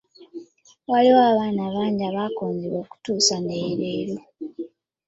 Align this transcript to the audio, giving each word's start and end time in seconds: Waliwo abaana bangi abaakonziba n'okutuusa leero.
Waliwo 0.91 1.21
abaana 1.31 1.63
bangi 1.73 2.01
abaakonziba 2.09 2.77
n'okutuusa 2.81 3.35
leero. 3.47 4.15